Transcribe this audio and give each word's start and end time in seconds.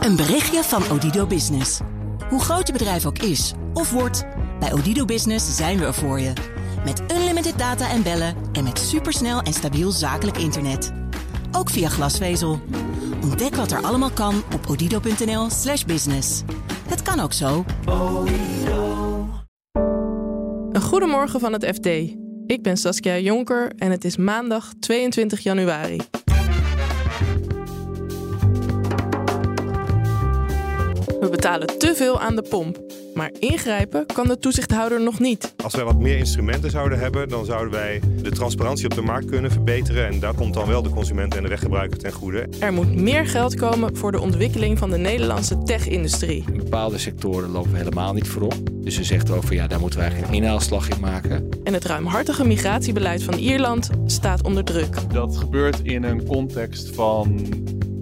Een 0.00 0.16
berichtje 0.16 0.62
van 0.62 0.82
Odido 0.90 1.26
Business. 1.26 1.80
Hoe 2.28 2.40
groot 2.40 2.66
je 2.66 2.72
bedrijf 2.72 3.06
ook 3.06 3.18
is 3.18 3.52
of 3.74 3.90
wordt, 3.90 4.26
bij 4.60 4.72
Odido 4.72 5.04
Business 5.04 5.56
zijn 5.56 5.78
we 5.78 5.84
er 5.84 5.94
voor 5.94 6.20
je. 6.20 6.32
Met 6.84 7.02
unlimited 7.12 7.58
data 7.58 7.90
en 7.90 8.02
bellen 8.02 8.34
en 8.52 8.64
met 8.64 8.78
supersnel 8.78 9.40
en 9.40 9.52
stabiel 9.52 9.90
zakelijk 9.90 10.38
internet. 10.38 10.92
Ook 11.52 11.70
via 11.70 11.88
glasvezel. 11.88 12.60
Ontdek 13.22 13.54
wat 13.54 13.70
er 13.70 13.82
allemaal 13.82 14.10
kan 14.10 14.42
op 14.54 14.66
odido.nl/slash 14.68 15.84
business. 15.84 16.42
Het 16.88 17.02
kan 17.02 17.20
ook 17.20 17.32
zo. 17.32 17.64
Een 20.72 20.82
goedemorgen 20.82 21.40
van 21.40 21.52
het 21.52 21.64
FD. 21.64 21.86
Ik 22.46 22.62
ben 22.62 22.76
Saskia 22.76 23.18
Jonker 23.18 23.72
en 23.76 23.90
het 23.90 24.04
is 24.04 24.16
maandag 24.16 24.72
22 24.80 25.40
januari. 25.40 26.00
We 31.20 31.28
betalen 31.28 31.78
te 31.78 31.94
veel 31.94 32.20
aan 32.20 32.36
de 32.36 32.42
pomp. 32.42 32.78
Maar 33.14 33.30
ingrijpen 33.38 34.06
kan 34.06 34.26
de 34.26 34.38
toezichthouder 34.38 35.00
nog 35.02 35.18
niet. 35.18 35.54
Als 35.62 35.74
wij 35.74 35.84
wat 35.84 35.98
meer 35.98 36.16
instrumenten 36.16 36.70
zouden 36.70 36.98
hebben, 36.98 37.28
dan 37.28 37.44
zouden 37.44 37.70
wij 37.70 38.00
de 38.22 38.30
transparantie 38.30 38.84
op 38.84 38.94
de 38.94 39.02
markt 39.02 39.30
kunnen 39.30 39.50
verbeteren. 39.50 40.06
En 40.06 40.20
daar 40.20 40.34
komt 40.34 40.54
dan 40.54 40.66
wel 40.66 40.82
de 40.82 40.88
consument 40.88 41.36
en 41.36 41.42
de 41.42 41.48
weggebruiker 41.48 41.98
ten 41.98 42.12
goede. 42.12 42.46
Er 42.58 42.72
moet 42.72 42.94
meer 42.94 43.26
geld 43.26 43.54
komen 43.54 43.96
voor 43.96 44.12
de 44.12 44.20
ontwikkeling 44.20 44.78
van 44.78 44.90
de 44.90 44.98
Nederlandse 44.98 45.62
tech-industrie. 45.62 46.44
In 46.52 46.56
bepaalde 46.56 46.98
sectoren 46.98 47.50
lopen 47.50 47.70
we 47.70 47.76
helemaal 47.76 48.12
niet 48.12 48.28
voorop. 48.28 48.54
Dus 48.72 48.94
ze 48.94 49.04
zegt 49.04 49.30
ook 49.30 49.44
van 49.44 49.56
ja, 49.56 49.66
daar 49.66 49.80
moeten 49.80 49.98
wij 49.98 50.10
geen 50.10 50.32
inhaalslag 50.32 50.88
in 50.88 51.00
maken. 51.00 51.48
En 51.64 51.72
het 51.72 51.84
ruimhartige 51.84 52.46
migratiebeleid 52.46 53.22
van 53.22 53.34
Ierland 53.34 53.90
staat 54.06 54.42
onder 54.42 54.64
druk. 54.64 54.96
Dat 55.12 55.36
gebeurt 55.36 55.80
in 55.82 56.04
een 56.04 56.26
context 56.26 56.94
van 56.94 57.46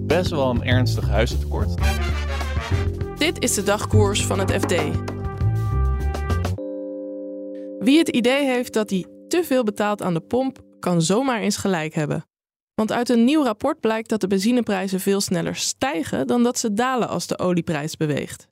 best 0.07 0.29
wel 0.29 0.49
een 0.49 0.63
ernstig 0.63 1.07
huizentekort. 1.07 1.73
Dit 3.19 3.43
is 3.43 3.53
de 3.53 3.63
dagkoers 3.63 4.25
van 4.25 4.39
het 4.39 4.51
FD. 4.51 4.73
Wie 7.79 7.97
het 7.97 8.09
idee 8.09 8.45
heeft 8.45 8.73
dat 8.73 8.89
hij 8.89 9.05
te 9.27 9.43
veel 9.43 9.63
betaalt 9.63 10.01
aan 10.01 10.13
de 10.13 10.19
pomp, 10.19 10.59
kan 10.79 11.01
zomaar 11.01 11.39
eens 11.39 11.57
gelijk 11.57 11.93
hebben. 11.93 12.25
Want 12.73 12.91
uit 12.91 13.09
een 13.09 13.23
nieuw 13.23 13.43
rapport 13.43 13.79
blijkt 13.79 14.09
dat 14.09 14.21
de 14.21 14.27
benzineprijzen 14.27 14.99
veel 14.99 15.21
sneller 15.21 15.55
stijgen 15.55 16.27
dan 16.27 16.43
dat 16.43 16.59
ze 16.59 16.73
dalen 16.73 17.07
als 17.09 17.27
de 17.27 17.39
olieprijs 17.39 17.97
beweegt. 17.97 18.47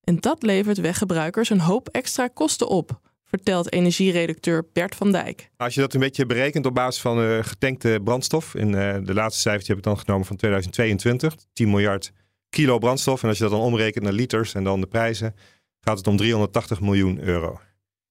En 0.00 0.16
dat 0.16 0.42
levert 0.42 0.78
weggebruikers 0.78 1.50
een 1.50 1.60
hoop 1.60 1.88
extra 1.88 2.28
kosten 2.28 2.68
op, 2.68 3.00
vertelt 3.24 3.72
energieredacteur 3.72 4.64
Bert 4.72 4.94
van 4.94 5.12
Dijk. 5.12 5.50
Als 5.56 5.74
je 5.74 5.80
dat 5.80 5.94
een 5.94 6.00
beetje 6.00 6.26
berekent 6.26 6.66
op 6.66 6.74
basis 6.74 7.00
van 7.00 7.22
uh, 7.22 7.38
getankte 7.42 8.00
brandstof, 8.04 8.54
in 8.54 8.72
uh, 8.72 8.96
de 9.02 9.14
laatste 9.14 9.40
cijfers 9.40 9.68
heb 9.68 9.76
ik 9.76 9.82
dan 9.82 9.98
genomen 9.98 10.26
van 10.26 10.36
2022, 10.36 11.34
10 11.52 11.70
miljard 11.70 12.12
kilo 12.50 12.78
brandstof. 12.78 13.22
En 13.22 13.28
als 13.28 13.38
je 13.38 13.42
dat 13.42 13.52
dan 13.52 13.62
omrekent 13.62 14.04
naar 14.04 14.12
liters 14.12 14.54
en 14.54 14.64
dan 14.64 14.80
de 14.80 14.86
prijzen, 14.86 15.34
gaat 15.80 15.98
het 15.98 16.06
om 16.06 16.16
380 16.16 16.80
miljoen 16.80 17.20
euro. 17.20 17.60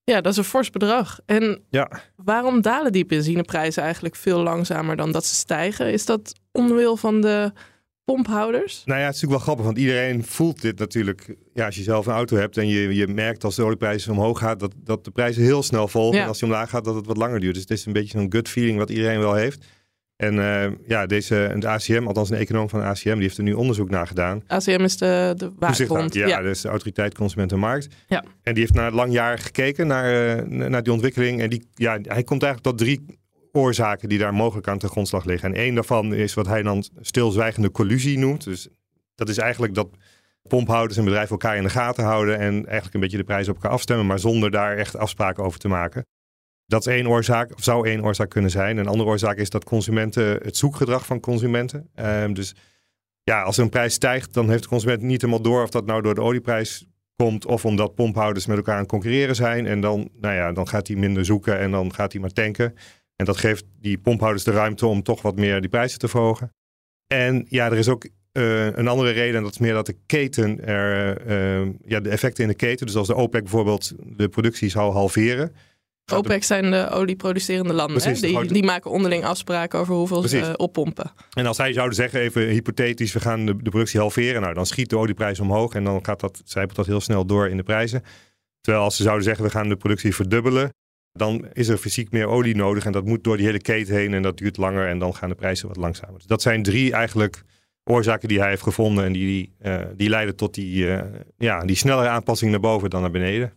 Ja, 0.03 0.21
dat 0.21 0.31
is 0.31 0.37
een 0.37 0.43
fors 0.43 0.69
bedrag. 0.69 1.19
En 1.25 1.61
ja. 1.69 1.89
waarom 2.15 2.61
dalen 2.61 2.91
die 2.91 3.05
benzineprijzen 3.05 3.83
eigenlijk 3.83 4.15
veel 4.15 4.41
langzamer 4.43 4.95
dan 4.95 5.11
dat 5.11 5.25
ze 5.25 5.35
stijgen? 5.35 5.91
Is 5.91 6.05
dat 6.05 6.33
onwil 6.51 6.97
van 6.97 7.21
de 7.21 7.51
pomphouders? 8.03 8.81
Nou 8.85 8.99
ja, 8.99 9.05
het 9.05 9.15
is 9.15 9.21
natuurlijk 9.21 9.45
wel 9.45 9.55
grappig, 9.55 9.65
want 9.65 9.77
iedereen 9.77 10.23
voelt 10.23 10.61
dit 10.61 10.79
natuurlijk. 10.79 11.35
Ja, 11.53 11.65
als 11.65 11.75
je 11.75 11.83
zelf 11.83 12.05
een 12.05 12.13
auto 12.13 12.37
hebt 12.37 12.57
en 12.57 12.67
je, 12.67 12.95
je 12.95 13.07
merkt 13.07 13.43
als 13.43 13.55
de 13.55 13.63
olieprijs 13.63 14.07
omhoog 14.07 14.39
gaat, 14.39 14.59
dat, 14.59 14.73
dat 14.77 15.05
de 15.05 15.11
prijzen 15.11 15.43
heel 15.43 15.63
snel 15.63 15.87
volgen. 15.87 16.15
Ja. 16.15 16.21
En 16.21 16.27
als 16.27 16.39
die 16.39 16.47
omlaag 16.47 16.69
gaat, 16.69 16.85
dat 16.85 16.95
het 16.95 17.05
wat 17.05 17.17
langer 17.17 17.39
duurt. 17.39 17.53
Dus 17.53 17.63
het 17.63 17.71
is 17.71 17.85
een 17.85 17.93
beetje 17.93 18.17
zo'n 18.17 18.31
gut 18.31 18.49
feeling 18.49 18.77
wat 18.77 18.89
iedereen 18.89 19.19
wel 19.19 19.33
heeft. 19.33 19.65
En 20.19 20.35
uh, 20.35 20.65
ja, 20.87 21.05
deze, 21.05 21.55
de 21.59 21.67
ACM, 21.67 22.03
althans 22.07 22.29
een 22.29 22.37
econoom 22.37 22.69
van 22.69 22.79
de 22.79 22.85
ACM, 22.85 23.13
die 23.13 23.21
heeft 23.21 23.37
er 23.37 23.43
nu 23.43 23.53
onderzoek 23.53 23.89
naar 23.89 24.07
gedaan. 24.07 24.43
ACM 24.47 24.81
is 24.81 24.97
de, 24.97 25.33
de 25.37 25.51
waakhond. 25.59 26.13
Ja, 26.13 26.27
ja, 26.27 26.41
dus 26.41 26.61
de 26.61 26.69
Autoriteit 26.69 27.13
Consument 27.15 27.51
en 27.51 27.59
Markt. 27.59 27.87
Ja. 28.07 28.23
En 28.43 28.53
die 28.53 28.63
heeft 28.63 28.73
na 28.73 28.91
lang 28.91 29.13
jaar 29.13 29.37
gekeken 29.37 29.87
naar, 29.87 30.37
uh, 30.47 30.67
naar 30.67 30.83
die 30.83 30.93
ontwikkeling. 30.93 31.41
En 31.41 31.49
die, 31.49 31.67
ja, 31.73 31.91
hij 31.91 32.23
komt 32.23 32.43
eigenlijk 32.43 32.61
tot 32.61 32.77
drie 32.77 33.05
oorzaken 33.51 34.09
die 34.09 34.17
daar 34.17 34.33
mogelijk 34.33 34.67
aan 34.67 34.77
ten 34.77 34.89
grondslag 34.89 35.25
liggen. 35.25 35.53
En 35.53 35.59
één 35.59 35.75
daarvan 35.75 36.13
is 36.13 36.33
wat 36.33 36.47
hij 36.47 36.61
dan 36.61 36.83
stilzwijgende 37.01 37.71
collusie 37.71 38.17
noemt. 38.17 38.43
Dus 38.43 38.67
dat 39.15 39.29
is 39.29 39.37
eigenlijk 39.37 39.73
dat 39.73 39.89
pomphouders 40.47 40.97
en 40.97 41.03
bedrijven 41.03 41.31
elkaar 41.31 41.57
in 41.57 41.63
de 41.63 41.69
gaten 41.69 42.03
houden 42.03 42.39
en 42.39 42.53
eigenlijk 42.53 42.93
een 42.93 42.99
beetje 42.99 43.17
de 43.17 43.23
prijs 43.23 43.47
op 43.47 43.55
elkaar 43.55 43.71
afstemmen, 43.71 44.05
maar 44.05 44.19
zonder 44.19 44.51
daar 44.51 44.77
echt 44.77 44.97
afspraken 44.97 45.43
over 45.43 45.59
te 45.59 45.67
maken. 45.67 46.05
Dat 46.69 46.87
is 46.87 46.93
één 46.93 47.07
oorzaak, 47.07 47.53
of 47.53 47.63
zou 47.63 47.87
één 47.87 48.03
oorzaak 48.03 48.29
kunnen 48.29 48.51
zijn. 48.51 48.77
Een 48.77 48.87
andere 48.87 49.09
oorzaak 49.09 49.37
is 49.37 49.49
dat 49.49 49.63
consumenten, 49.63 50.25
het 50.25 50.57
zoekgedrag 50.57 51.05
van 51.05 51.19
consumenten. 51.19 51.89
Um, 51.95 52.33
dus 52.33 52.55
ja, 53.23 53.41
als 53.41 53.57
een 53.57 53.69
prijs 53.69 53.93
stijgt, 53.93 54.33
dan 54.33 54.49
heeft 54.49 54.63
de 54.63 54.69
consument 54.69 55.01
niet 55.01 55.21
helemaal 55.21 55.41
door 55.41 55.63
of 55.63 55.69
dat 55.69 55.85
nou 55.85 56.01
door 56.01 56.15
de 56.15 56.21
olieprijs 56.21 56.85
komt 57.15 57.45
of 57.45 57.65
omdat 57.65 57.95
pomphouders 57.95 58.45
met 58.45 58.57
elkaar 58.57 58.73
aan 58.73 58.81
het 58.81 58.89
concurreren 58.89 59.35
zijn. 59.35 59.65
En 59.65 59.81
dan, 59.81 60.09
nou 60.19 60.35
ja, 60.35 60.51
dan 60.51 60.67
gaat 60.67 60.87
hij 60.87 60.95
minder 60.95 61.25
zoeken 61.25 61.59
en 61.59 61.71
dan 61.71 61.93
gaat 61.93 62.11
hij 62.11 62.21
maar 62.21 62.31
tanken. 62.31 62.75
En 63.15 63.25
dat 63.25 63.37
geeft 63.37 63.65
die 63.79 63.97
pomphouders 63.97 64.43
de 64.43 64.51
ruimte 64.51 64.85
om 64.85 65.03
toch 65.03 65.21
wat 65.21 65.35
meer 65.35 65.61
die 65.61 65.69
prijzen 65.69 65.99
te 65.99 66.07
verhogen. 66.07 66.53
En 67.07 67.45
ja, 67.49 67.65
er 67.65 67.77
is 67.77 67.89
ook 67.89 68.09
uh, 68.33 68.65
een 68.65 68.87
andere 68.87 69.11
reden, 69.11 69.35
en 69.35 69.43
dat 69.43 69.51
is 69.51 69.57
meer 69.57 69.73
dat 69.73 69.85
de 69.85 69.97
keten 70.05 70.65
er, 70.65 71.21
uh, 71.61 71.69
ja, 71.85 71.99
de 71.99 72.09
effecten 72.09 72.43
in 72.43 72.49
de 72.49 72.55
keten, 72.55 72.85
dus 72.85 72.95
als 72.95 73.07
de 73.07 73.15
OPEC 73.15 73.41
bijvoorbeeld 73.41 73.93
de 74.03 74.29
productie 74.29 74.69
zou 74.69 74.93
halveren. 74.93 75.51
OPEC 76.11 76.43
zijn 76.43 76.71
de 76.71 76.89
olieproducerende 76.89 77.73
landen. 77.73 78.01
Precies, 78.01 78.21
hè? 78.21 78.27
Die, 78.27 78.53
die, 78.53 78.63
maken 78.63 78.91
onderling 78.91 79.25
afspraken 79.25 79.79
over 79.79 79.93
hoeveel 79.93 80.19
Precies. 80.19 80.45
ze 80.45 80.49
uh, 80.49 80.53
oppompen. 80.55 81.11
En 81.33 81.45
als 81.45 81.55
zij 81.55 81.73
zouden 81.73 81.95
zeggen, 81.95 82.19
even 82.19 82.47
hypothetisch, 82.47 83.13
we 83.13 83.19
gaan 83.19 83.45
de, 83.45 83.55
de, 83.63 83.69
productie 83.69 83.99
halveren. 83.99 84.41
Nou, 84.41 84.53
dan 84.53 84.65
schiet 84.65 84.89
de 84.89 84.97
olieprijs 84.97 85.39
omhoog 85.39 85.73
en 85.73 85.83
dan 85.83 86.05
gaat 86.05 86.19
dat, 86.19 86.41
zijpelt 86.45 86.75
dat 86.75 86.85
heel 86.85 87.01
snel 87.01 87.25
door 87.25 87.49
in 87.49 87.57
de 87.57 87.63
prijzen. 87.63 88.03
Terwijl 88.61 88.83
als 88.83 88.95
ze 88.95 89.03
zouden 89.03 89.23
zeggen, 89.23 89.43
we 89.43 89.51
gaan 89.51 89.69
de 89.69 89.75
productie 89.75 90.15
verdubbelen. 90.15 90.73
Dan 91.11 91.47
is 91.53 91.67
er 91.67 91.77
fysiek 91.77 92.11
meer 92.11 92.27
olie 92.27 92.55
nodig 92.55 92.85
en 92.85 92.91
dat 92.91 93.05
moet 93.05 93.23
door 93.23 93.37
die 93.37 93.45
hele 93.45 93.61
keten 93.61 93.95
heen 93.95 94.13
en 94.13 94.21
dat 94.21 94.37
duurt 94.37 94.57
langer 94.57 94.87
en 94.87 94.99
dan 94.99 95.15
gaan 95.15 95.29
de 95.29 95.35
prijzen 95.35 95.67
wat 95.67 95.77
langzamer. 95.77 96.17
Dus 96.17 96.27
dat 96.27 96.41
zijn 96.41 96.63
drie 96.63 96.91
eigenlijk 96.91 97.43
oorzaken 97.83 98.27
die 98.27 98.39
hij 98.39 98.49
heeft 98.49 98.61
gevonden 98.61 99.05
en 99.05 99.13
die, 99.13 99.55
uh, 99.61 99.81
die 99.95 100.09
leiden 100.09 100.35
tot 100.35 100.53
die, 100.53 100.85
uh, 100.85 101.01
ja, 101.37 101.65
die 101.65 101.75
snellere 101.75 102.07
aanpassing 102.07 102.51
naar 102.51 102.59
boven 102.59 102.89
dan 102.89 103.01
naar 103.01 103.11
beneden. 103.11 103.53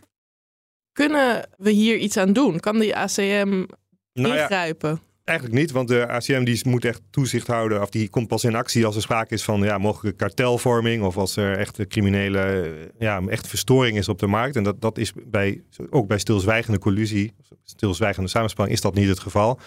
Kunnen 0.93 1.49
we 1.57 1.71
hier 1.71 1.97
iets 1.97 2.17
aan 2.17 2.33
doen? 2.33 2.61
Kan 2.61 2.79
die 2.79 2.97
ACM 2.97 3.65
Nou 4.13 4.35
ja, 4.35 4.43
ingrijpen? 4.43 5.01
Eigenlijk 5.25 5.59
niet, 5.59 5.71
want 5.71 5.89
de 5.89 6.09
ACM 6.09 6.45
die 6.45 6.69
moet 6.69 6.85
echt 6.85 7.01
toezicht 7.11 7.47
houden. 7.47 7.83
Of 7.83 7.91
die 7.91 8.09
komt 8.09 8.29
pas 8.29 8.45
in 8.45 8.55
actie 8.55 8.87
als 8.87 8.97
er 8.97 9.03
sprake 9.03 9.35
is 9.35 9.43
van 9.43 9.63
ja, 9.63 9.79
mogelijke 9.79 10.17
kartelvorming. 10.17 11.03
Of 11.03 11.17
als 11.17 11.37
er 11.37 11.59
echt 11.59 11.87
criminele 11.87 12.73
ja, 12.99 13.23
echt 13.27 13.47
verstoring 13.49 13.97
is 13.97 14.09
op 14.09 14.19
de 14.19 14.27
markt. 14.27 14.57
En 14.57 14.63
dat, 14.63 14.81
dat 14.81 14.99
is 14.99 15.13
bij, 15.27 15.63
ook 15.91 16.07
bij 16.07 16.19
stilzwijgende 16.19 16.79
collusie, 16.79 17.35
stilzwijgende 17.63 18.29
samenspanning, 18.29 18.77
is 18.77 18.83
dat 18.83 18.95
niet 18.95 19.09
het 19.09 19.21
geval. 19.21 19.59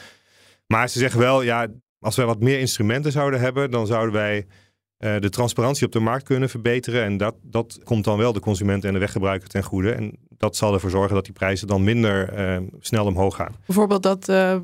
Maar 0.68 0.90
ze 0.90 1.00
zeggen 1.00 1.20
wel, 1.20 1.42
ja, 1.42 1.68
als 2.00 2.16
wij 2.16 2.26
wat 2.26 2.40
meer 2.40 2.60
instrumenten 2.60 3.12
zouden 3.12 3.40
hebben, 3.40 3.72
dan 3.72 3.88
zouden 3.88 4.14
wij 4.14 4.46
uh, 5.00 5.16
de 5.20 5.30
transparantie 5.30 5.86
op 5.86 5.92
de 5.92 6.00
markt 6.00 6.24
kunnen 6.24 6.50
verbeteren. 6.50 7.04
En 7.04 7.18
dat, 7.18 7.36
dat 7.42 7.80
komt 7.84 8.04
dan 8.04 8.18
wel 8.18 8.34
de 8.34 8.40
consument 8.40 8.84
en 8.86 8.94
de 8.94 9.00
weggebruiker 9.00 9.48
ten 9.50 9.64
goede. 9.64 9.92
En 9.92 10.18
dat 10.38 10.56
zal 10.56 10.74
ervoor 10.74 10.90
zorgen 10.90 11.16
dat 11.16 11.24
die 11.26 11.34
prijzen 11.34 11.68
dan 11.68 11.84
minder 11.84 12.40
uh, 12.40 12.58
snel 12.80 13.06
omhoog 13.06 13.36
gaan. 13.36 13.56
Bijvoorbeeld 13.66 14.04
dat 14.04 14.30
uh, 14.30 14.56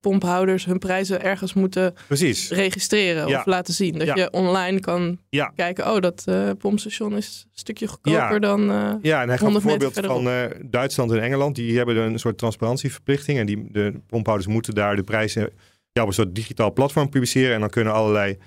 pomphouders 0.00 0.64
hun 0.64 0.78
prijzen 0.78 1.22
ergens 1.22 1.54
moeten 1.54 1.94
Precies. 2.06 2.50
registreren 2.50 3.28
Ja. 3.28 3.38
of 3.38 3.46
laten 3.46 3.74
zien. 3.74 3.98
Dat 3.98 4.06
Ja. 4.06 4.14
je 4.16 4.30
online 4.30 4.80
kan 4.80 5.18
Ja. 5.28 5.52
kijken, 5.56 5.92
oh, 5.94 6.00
dat 6.00 6.24
pompstation 6.58 7.16
is 7.16 7.44
een 7.52 7.58
stukje 7.58 7.86
goedkoper 7.86 8.40
dan. 8.40 8.60
Ja, 9.02 9.22
en 9.22 9.28
hij 9.28 9.38
gaf 9.38 9.40
100 9.52 9.64
een 9.64 9.70
voorbeeld 9.70 10.06
van 10.06 10.28
Duitsland 10.70 11.10
en 11.12 11.20
Engeland. 11.22 11.54
Die 11.56 11.76
hebben 11.76 11.96
een 11.96 12.18
soort 12.18 12.38
transparantieverplichting. 12.38 13.38
En 13.38 13.46
die, 13.46 13.68
de 13.72 14.00
pomphouders 14.06 14.48
moeten 14.48 14.74
daar 14.74 14.96
de 14.96 15.02
prijzen 15.02 15.50
ja, 15.92 16.02
op 16.02 16.08
een 16.08 16.14
soort 16.14 16.34
digitaal 16.34 16.72
platform 16.72 17.08
publiceren. 17.08 17.54
En 17.54 17.60
dan 17.60 17.70
kunnen 17.70 17.92
allerlei 17.92 18.38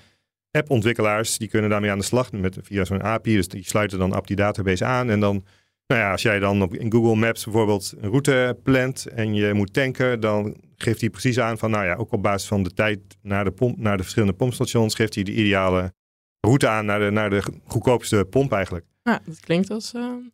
appontwikkelaars, 0.55 1.37
die 1.37 1.47
kunnen 1.47 1.69
daarmee 1.69 1.91
aan 1.91 1.97
de 1.97 2.03
slag 2.03 2.31
met, 2.31 2.57
via 2.61 2.85
zo'n 2.85 3.03
API. 3.03 3.35
Dus 3.35 3.47
die 3.47 3.63
sluiten 3.63 3.99
dan 3.99 4.17
op 4.17 4.27
die 4.27 4.35
database 4.35 4.85
aan. 4.85 5.09
En 5.09 5.19
dan, 5.19 5.43
nou 5.87 6.01
ja, 6.01 6.11
als 6.11 6.21
jij 6.21 6.39
dan 6.39 6.61
op, 6.61 6.73
in 6.73 6.91
Google 6.91 7.15
Maps 7.15 7.43
bijvoorbeeld 7.43 7.93
een 7.97 8.09
route 8.09 8.57
plant 8.63 9.05
en 9.05 9.33
je 9.33 9.53
moet 9.53 9.73
tanken, 9.73 10.19
dan 10.19 10.55
geeft 10.77 11.01
hij 11.01 11.09
precies 11.09 11.39
aan 11.39 11.57
van, 11.57 11.71
nou 11.71 11.85
ja, 11.85 11.95
ook 11.95 12.11
op 12.11 12.23
basis 12.23 12.47
van 12.47 12.63
de 12.63 12.73
tijd 12.73 12.99
naar 13.21 13.43
de, 13.43 13.51
pomp, 13.51 13.77
naar 13.77 13.97
de 13.97 14.03
verschillende 14.03 14.35
pompstations, 14.35 14.95
geeft 14.95 15.15
hij 15.15 15.23
de 15.23 15.33
ideale 15.33 15.93
route 16.39 16.67
aan 16.67 16.85
naar 16.85 16.99
de, 16.99 17.09
naar 17.09 17.29
de 17.29 17.43
goedkoopste 17.65 18.25
pomp 18.29 18.51
eigenlijk. 18.51 18.85
Ja, 19.03 19.19
dat 19.25 19.39
klinkt 19.39 19.69
als 19.69 19.93
een 19.93 20.31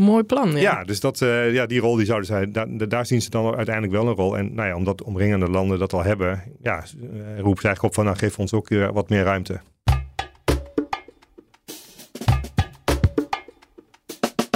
mooi 0.00 0.22
plan. 0.22 0.50
Ja, 0.50 0.58
Ja, 0.58 0.84
dus 0.84 1.00
dat, 1.00 1.20
uh, 1.20 1.52
ja, 1.52 1.66
die 1.66 1.80
rol 1.80 1.96
die 1.96 2.06
zouden 2.06 2.26
zij, 2.26 2.50
daar, 2.50 2.88
daar 2.88 3.06
zien 3.06 3.22
ze 3.22 3.30
dan 3.30 3.54
uiteindelijk 3.54 3.94
wel 3.94 4.06
een 4.06 4.14
rol. 4.14 4.36
En 4.36 4.54
nou 4.54 4.68
ja, 4.68 4.76
omdat 4.76 5.02
omringende 5.02 5.48
landen 5.48 5.78
dat 5.78 5.92
al 5.92 6.02
hebben, 6.02 6.42
ja, 6.62 6.76
uh, 6.76 7.38
roepen 7.38 7.60
ze 7.60 7.66
eigenlijk 7.66 7.82
op 7.82 7.94
van, 7.94 8.04
nou 8.04 8.16
geef 8.16 8.38
ons 8.38 8.52
ook 8.52 8.70
uh, 8.70 8.88
wat 8.92 9.08
meer 9.08 9.22
ruimte. 9.22 9.60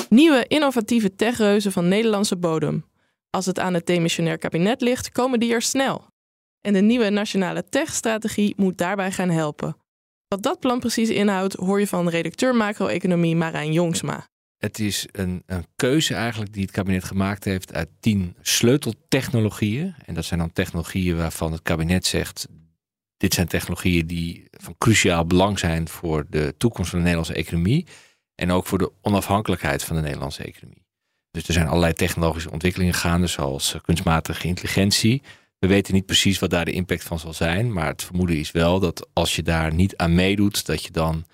Nieuwe 0.08 0.44
innovatieve 0.48 1.14
techreuzen 1.14 1.72
van 1.72 1.88
Nederlandse 1.88 2.36
bodem. 2.36 2.84
Als 3.30 3.46
het 3.46 3.58
aan 3.58 3.74
het 3.74 3.86
demissionair 3.86 4.38
kabinet 4.38 4.80
ligt, 4.80 5.10
komen 5.10 5.40
die 5.40 5.52
er 5.52 5.62
snel. 5.62 6.06
En 6.60 6.72
de 6.72 6.80
nieuwe 6.80 7.10
nationale 7.10 7.64
techstrategie 7.68 8.54
moet 8.56 8.78
daarbij 8.78 9.12
gaan 9.12 9.30
helpen. 9.30 9.76
Wat 10.28 10.42
dat 10.42 10.60
plan 10.60 10.78
precies 10.78 11.08
inhoudt, 11.08 11.54
hoor 11.54 11.80
je 11.80 11.86
van 11.86 12.08
redacteur 12.08 12.54
macro-economie 12.54 13.36
Marijn 13.36 13.72
Jongsma. 13.72 14.26
Het 14.64 14.78
is 14.78 15.06
een, 15.12 15.42
een, 15.46 15.66
keuze 15.76 16.14
eigenlijk 16.14 16.52
die 16.52 16.62
het 16.62 16.70
kabinet 16.70 17.04
gemaakt 17.04 17.44
heeft 17.44 17.74
uit 17.74 17.88
tien 18.00 18.36
sleuteltechnologieën. 18.40 19.94
En 20.04 20.14
dat 20.14 20.24
zijn 20.24 20.40
dan 20.40 20.52
technologieën 20.52 21.16
waarvan 21.16 21.52
het 21.52 21.62
kabinet 21.62 22.06
zegt: 22.06 22.48
dit 23.16 23.34
zijn 23.34 23.46
technologieën 23.46 24.06
die 24.06 24.48
van 24.50 24.74
cruciaal 24.78 25.26
belang 25.26 25.58
zijn 25.58 25.88
voor 25.88 26.26
de 26.30 26.54
toekomst 26.58 26.90
van 26.90 26.98
de 26.98 27.04
Nederlandse 27.04 27.34
economie. 27.34 27.86
En 28.34 28.50
ook 28.50 28.66
voor 28.66 28.78
de 28.78 28.92
onafhankelijkheid 29.00 29.84
van 29.84 29.96
de 29.96 30.02
Nederlandse 30.02 30.44
economie. 30.44 30.84
Dus 31.30 31.46
er 31.46 31.52
zijn 31.52 31.66
allerlei 31.66 31.92
technologische 31.92 32.50
ontwikkelingen 32.50 32.94
gaande, 32.94 33.26
zoals 33.26 33.76
kunstmatige 33.82 34.46
intelligentie. 34.46 35.22
We 35.58 35.66
weten 35.66 35.94
niet 35.94 36.06
precies 36.06 36.38
wat 36.38 36.50
daar 36.50 36.64
de 36.64 36.72
impact 36.72 37.04
van 37.04 37.18
zal 37.18 37.32
zijn. 37.32 37.72
Maar 37.72 37.86
het 37.86 38.02
vermoeden 38.02 38.38
is 38.38 38.50
wel 38.50 38.80
dat 38.80 39.08
als 39.12 39.36
je 39.36 39.42
daar 39.42 39.74
niet 39.74 39.96
aan 39.96 40.14
meedoet, 40.14 40.66
dat 40.66 40.82
je 40.82 40.90
dan 40.90 41.24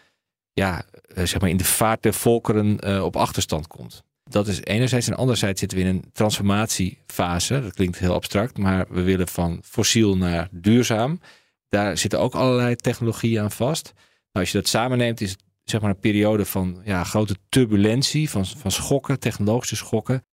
ja, 0.52 0.84
zeg 1.14 1.40
maar 1.40 1.50
in 1.50 1.56
de 1.56 1.64
vaart 1.64 2.02
der 2.02 2.14
volkeren 2.14 2.78
uh, 2.84 3.04
op 3.04 3.16
achterstand 3.16 3.66
komt. 3.66 4.02
Dat 4.24 4.46
is 4.46 4.64
enerzijds. 4.64 5.08
En 5.08 5.16
anderzijds 5.16 5.60
zitten 5.60 5.78
we 5.78 5.84
in 5.84 5.90
een 5.90 6.04
transformatiefase. 6.12 7.60
Dat 7.60 7.74
klinkt 7.74 7.98
heel 7.98 8.14
abstract, 8.14 8.58
maar 8.58 8.86
we 8.88 9.02
willen 9.02 9.28
van 9.28 9.60
fossiel 9.64 10.16
naar 10.16 10.48
duurzaam. 10.50 11.20
Daar 11.68 11.98
zitten 11.98 12.20
ook 12.20 12.34
allerlei 12.34 12.76
technologieën 12.76 13.42
aan 13.42 13.50
vast. 13.50 13.92
Nou, 13.94 14.44
als 14.44 14.50
je 14.50 14.58
dat 14.58 14.68
samenneemt, 14.68 15.20
is 15.20 15.30
het 15.30 15.42
zeg 15.64 15.80
maar 15.80 15.90
een 15.90 15.98
periode 15.98 16.44
van 16.44 16.80
ja, 16.84 17.04
grote 17.04 17.36
turbulentie, 17.48 18.30
van, 18.30 18.46
van 18.46 18.70
schokken, 18.70 19.20
technologische 19.20 19.76
schokken. 19.76 20.24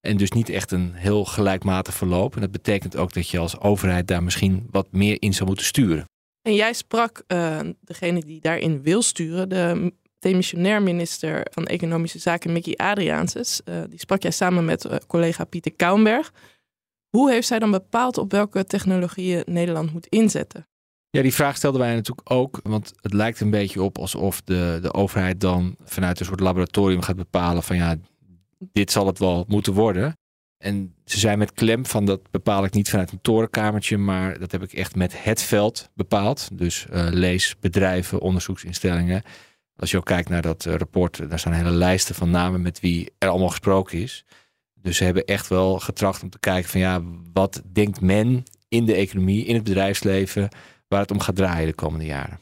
En 0.00 0.16
dus 0.16 0.30
niet 0.30 0.48
echt 0.48 0.72
een 0.72 0.92
heel 0.94 1.24
gelijkmatig 1.24 1.94
verloop. 1.94 2.34
En 2.34 2.40
dat 2.40 2.50
betekent 2.50 2.96
ook 2.96 3.12
dat 3.12 3.28
je 3.28 3.38
als 3.38 3.60
overheid 3.60 4.08
daar 4.08 4.22
misschien 4.22 4.66
wat 4.70 4.86
meer 4.90 5.22
in 5.22 5.34
zou 5.34 5.46
moeten 5.46 5.66
sturen. 5.66 6.04
En 6.42 6.54
jij 6.54 6.72
sprak 6.72 7.22
uh, 7.28 7.60
degene 7.80 8.20
die 8.20 8.40
daarin 8.40 8.82
wil 8.82 9.02
sturen, 9.02 9.48
de 9.48 9.92
demissionair 10.26 10.82
minister 10.82 11.46
van 11.50 11.66
Economische 11.66 12.18
Zaken, 12.18 12.52
Mickey 12.52 12.74
Adriaanses. 12.76 13.60
Uh, 13.64 13.82
die 13.88 13.98
sprak 13.98 14.22
jij 14.22 14.30
samen 14.30 14.64
met 14.64 14.84
uh, 14.84 14.96
collega 15.06 15.44
Pieter 15.44 15.72
Kouwenberg. 15.72 16.32
Hoe 17.08 17.30
heeft 17.30 17.46
zij 17.46 17.58
dan 17.58 17.70
bepaald 17.70 18.18
op 18.18 18.32
welke 18.32 18.64
technologieën 18.64 19.42
Nederland 19.46 19.92
moet 19.92 20.06
inzetten? 20.06 20.66
Ja, 21.10 21.22
die 21.22 21.34
vraag 21.34 21.56
stelden 21.56 21.80
wij 21.80 21.94
natuurlijk 21.94 22.30
ook. 22.30 22.60
Want 22.62 22.92
het 23.00 23.12
lijkt 23.12 23.40
een 23.40 23.50
beetje 23.50 23.82
op 23.82 23.98
alsof 23.98 24.42
de, 24.42 24.78
de 24.82 24.92
overheid 24.92 25.40
dan 25.40 25.76
vanuit 25.84 26.20
een 26.20 26.26
soort 26.26 26.40
laboratorium 26.40 27.02
gaat 27.02 27.16
bepalen 27.16 27.62
van 27.62 27.76
ja, 27.76 27.96
dit 28.58 28.92
zal 28.92 29.06
het 29.06 29.18
wel 29.18 29.44
moeten 29.48 29.72
worden. 29.72 30.16
En 30.58 30.94
ze 31.04 31.18
zei 31.18 31.36
met 31.36 31.52
klem 31.52 31.86
van 31.86 32.04
dat 32.04 32.30
bepaal 32.30 32.64
ik 32.64 32.72
niet 32.72 32.90
vanuit 32.90 33.12
een 33.12 33.20
torenkamertje, 33.20 33.96
maar 33.96 34.38
dat 34.38 34.52
heb 34.52 34.62
ik 34.62 34.72
echt 34.72 34.96
met 34.96 35.24
het 35.24 35.42
veld 35.42 35.90
bepaald. 35.94 36.48
Dus 36.52 36.86
uh, 36.92 37.06
lees 37.10 37.56
bedrijven, 37.60 38.20
onderzoeksinstellingen. 38.20 39.22
Als 39.76 39.90
je 39.90 39.96
ook 39.96 40.04
kijkt 40.04 40.28
naar 40.28 40.42
dat 40.42 40.64
uh, 40.64 40.74
rapport, 40.74 41.30
daar 41.30 41.38
staan 41.38 41.52
hele 41.52 41.70
lijsten 41.70 42.14
van 42.14 42.30
namen 42.30 42.62
met 42.62 42.80
wie 42.80 43.12
er 43.18 43.28
allemaal 43.28 43.48
gesproken 43.48 43.98
is. 43.98 44.24
Dus 44.74 44.96
ze 44.96 45.04
hebben 45.04 45.24
echt 45.24 45.48
wel 45.48 45.78
getracht 45.78 46.22
om 46.22 46.30
te 46.30 46.38
kijken 46.38 46.70
van 46.70 46.80
ja, 46.80 47.02
wat 47.32 47.62
denkt 47.72 48.00
men 48.00 48.42
in 48.68 48.84
de 48.84 48.94
economie, 48.94 49.44
in 49.44 49.54
het 49.54 49.64
bedrijfsleven, 49.64 50.48
waar 50.88 51.00
het 51.00 51.10
om 51.10 51.20
gaat 51.20 51.36
draaien 51.36 51.66
de 51.66 51.74
komende 51.74 52.04
jaren. 52.04 52.38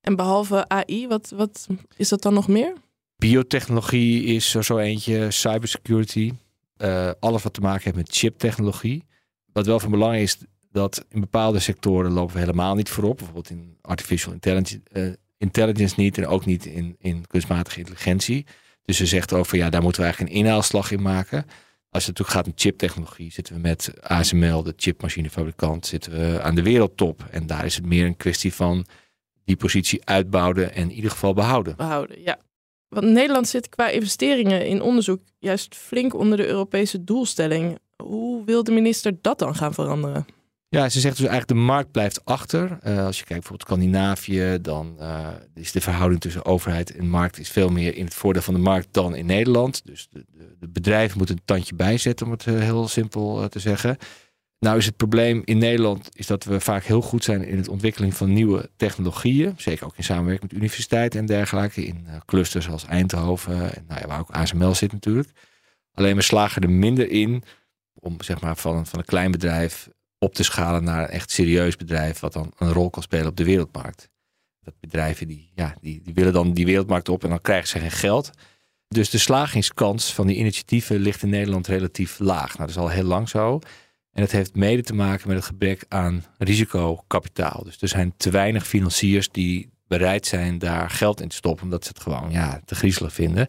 En 0.00 0.16
behalve 0.16 0.68
AI, 0.68 1.08
wat, 1.08 1.32
wat 1.36 1.66
is 1.96 2.08
dat 2.08 2.22
dan 2.22 2.34
nog 2.34 2.48
meer? 2.48 2.72
Biotechnologie 3.16 4.24
is 4.24 4.54
er 4.54 4.64
zo 4.64 4.78
eentje, 4.78 5.30
cybersecurity, 5.30 6.32
uh, 6.78 7.10
alles 7.20 7.42
wat 7.42 7.52
te 7.52 7.60
maken 7.60 7.84
heeft 7.84 7.96
met 7.96 8.16
chiptechnologie. 8.16 9.04
Wat 9.52 9.66
wel 9.66 9.80
van 9.80 9.90
belang 9.90 10.16
is, 10.16 10.38
dat 10.70 11.04
in 11.08 11.20
bepaalde 11.20 11.58
sectoren 11.58 12.12
lopen 12.12 12.34
we 12.34 12.40
helemaal 12.40 12.74
niet 12.74 12.88
voorop. 12.88 13.16
Bijvoorbeeld 13.16 13.50
in 13.50 13.78
artificial 13.80 14.32
intelligence, 14.32 14.80
uh, 14.92 15.12
intelligence 15.38 15.94
niet 15.96 16.18
en 16.18 16.26
ook 16.26 16.44
niet 16.44 16.66
in, 16.66 16.96
in 16.98 17.26
kunstmatige 17.26 17.78
intelligentie. 17.78 18.46
Dus 18.82 18.96
ze 18.96 19.06
zegt 19.06 19.32
over, 19.32 19.56
ja, 19.56 19.70
daar 19.70 19.82
moeten 19.82 20.00
we 20.00 20.06
eigenlijk 20.06 20.36
een 20.36 20.44
inhaalslag 20.44 20.90
in 20.90 21.02
maken. 21.02 21.44
Als 21.90 22.06
het 22.06 22.18
natuurlijk 22.18 22.36
gaat 22.36 22.46
om 22.46 22.52
chiptechnologie, 22.54 23.32
zitten 23.32 23.54
we 23.54 23.60
met 23.60 23.92
ASML, 24.02 24.62
de 24.62 24.72
chipmachinefabrikant, 24.76 25.86
zitten 25.86 26.12
we 26.12 26.42
aan 26.42 26.54
de 26.54 26.62
wereldtop. 26.62 27.24
En 27.30 27.46
daar 27.46 27.64
is 27.64 27.74
het 27.74 27.86
meer 27.86 28.06
een 28.06 28.16
kwestie 28.16 28.54
van 28.54 28.86
die 29.44 29.56
positie 29.56 30.04
uitbouwen 30.04 30.74
en 30.74 30.82
in 30.82 30.92
ieder 30.92 31.10
geval 31.10 31.34
behouden. 31.34 31.76
Behouden, 31.76 32.22
ja. 32.22 32.38
Want 32.88 33.06
Nederland 33.06 33.48
zit 33.48 33.68
qua 33.68 33.88
investeringen 33.88 34.66
in 34.66 34.82
onderzoek 34.82 35.20
juist 35.38 35.74
flink 35.74 36.14
onder 36.14 36.36
de 36.36 36.46
Europese 36.46 37.04
doelstelling. 37.04 37.78
Hoe 37.96 38.44
wil 38.44 38.64
de 38.64 38.72
minister 38.72 39.18
dat 39.20 39.38
dan 39.38 39.54
gaan 39.54 39.74
veranderen? 39.74 40.26
Ja, 40.76 40.88
ze 40.88 41.00
zegt 41.00 41.16
dus 41.16 41.26
eigenlijk 41.26 41.60
de 41.60 41.66
markt 41.66 41.90
blijft 41.90 42.24
achter. 42.24 42.78
Uh, 42.86 43.04
als 43.04 43.18
je 43.18 43.24
kijkt 43.24 43.48
bijvoorbeeld 43.48 43.62
Scandinavië, 43.62 44.58
dan 44.62 44.96
uh, 45.00 45.28
is 45.54 45.72
de 45.72 45.80
verhouding 45.80 46.20
tussen 46.20 46.44
overheid 46.44 46.96
en 46.96 47.08
markt 47.08 47.38
is 47.38 47.48
veel 47.48 47.68
meer 47.68 47.96
in 47.96 48.04
het 48.04 48.14
voordeel 48.14 48.42
van 48.42 48.54
de 48.54 48.60
markt 48.60 48.88
dan 48.90 49.14
in 49.14 49.26
Nederland. 49.26 49.82
Dus 49.84 50.08
de, 50.10 50.24
de, 50.32 50.56
de 50.58 50.68
bedrijven 50.68 51.18
moeten 51.18 51.36
een 51.36 51.42
tandje 51.44 51.74
bijzetten, 51.74 52.26
om 52.26 52.32
het 52.32 52.46
uh, 52.46 52.60
heel 52.60 52.88
simpel 52.88 53.48
te 53.48 53.58
zeggen. 53.58 53.96
Nou 54.58 54.78
is 54.78 54.86
het 54.86 54.96
probleem 54.96 55.42
in 55.44 55.58
Nederland 55.58 56.08
is 56.12 56.26
dat 56.26 56.44
we 56.44 56.60
vaak 56.60 56.84
heel 56.84 57.02
goed 57.02 57.24
zijn 57.24 57.44
in 57.44 57.56
het 57.56 57.68
ontwikkeling 57.68 58.14
van 58.14 58.32
nieuwe 58.32 58.70
technologieën. 58.76 59.54
Zeker 59.56 59.86
ook 59.86 59.96
in 59.96 60.04
samenwerking 60.04 60.50
met 60.50 60.58
universiteiten 60.58 61.20
en 61.20 61.26
dergelijke. 61.26 61.84
In 61.84 62.06
clusters 62.26 62.68
als 62.68 62.84
Eindhoven, 62.84 63.74
en 63.74 63.84
nou 63.88 64.00
ja, 64.00 64.06
waar 64.06 64.20
ook 64.20 64.30
ASML 64.30 64.74
zit 64.74 64.92
natuurlijk. 64.92 65.28
Alleen 65.92 66.16
we 66.16 66.22
slagen 66.22 66.62
er 66.62 66.70
minder 66.70 67.10
in 67.10 67.42
om 67.94 68.22
zeg 68.22 68.40
maar, 68.40 68.56
van, 68.56 68.86
van 68.86 68.98
een 68.98 69.04
klein 69.04 69.30
bedrijf 69.30 69.88
op 70.26 70.34
te 70.34 70.42
schalen 70.42 70.84
naar 70.84 71.02
een 71.02 71.08
echt 71.08 71.30
serieus 71.30 71.76
bedrijf. 71.76 72.20
Wat 72.20 72.32
dan 72.32 72.52
een 72.58 72.72
rol 72.72 72.90
kan 72.90 73.02
spelen 73.02 73.26
op 73.26 73.36
de 73.36 73.44
wereldmarkt. 73.44 74.10
Dat 74.60 74.74
bedrijven 74.80 75.28
die, 75.28 75.50
ja, 75.54 75.74
die, 75.80 76.00
die 76.02 76.14
willen 76.14 76.32
dan 76.32 76.52
die 76.52 76.64
wereldmarkt 76.64 77.08
op 77.08 77.24
en 77.24 77.28
dan 77.28 77.40
krijgen 77.40 77.68
ze 77.68 77.78
geen 77.78 77.90
geld. 77.90 78.30
Dus 78.88 79.10
de 79.10 79.18
slagingskans 79.18 80.14
van 80.14 80.26
die 80.26 80.36
initiatieven 80.36 80.96
ligt 80.96 81.22
in 81.22 81.28
Nederland 81.28 81.66
relatief 81.66 82.18
laag. 82.18 82.46
Nou, 82.46 82.58
dat 82.58 82.68
is 82.68 82.76
al 82.76 82.88
heel 82.88 83.04
lang 83.04 83.28
zo. 83.28 83.60
En 84.12 84.22
het 84.22 84.32
heeft 84.32 84.54
mede 84.54 84.82
te 84.82 84.94
maken 84.94 85.28
met 85.28 85.36
het 85.36 85.46
gebrek 85.46 85.84
aan 85.88 86.24
risicokapitaal. 86.38 87.62
Dus 87.64 87.76
er 87.80 87.88
zijn 87.88 88.14
te 88.16 88.30
weinig 88.30 88.66
financiers 88.66 89.30
die 89.30 89.70
bereid 89.86 90.26
zijn 90.26 90.58
daar 90.58 90.90
geld 90.90 91.20
in 91.20 91.28
te 91.28 91.36
stoppen, 91.36 91.64
omdat 91.64 91.84
ze 91.84 91.88
het 91.88 92.02
gewoon 92.02 92.30
ja, 92.30 92.60
te 92.64 92.74
griezelig 92.74 93.12
vinden. 93.12 93.48